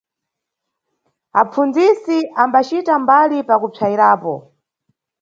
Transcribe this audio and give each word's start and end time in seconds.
Apfundzisi 1.41 2.19
ambacita 2.43 2.93
mbali 3.03 3.37
pa 3.47 3.55
kupsayirapo. 3.61 4.33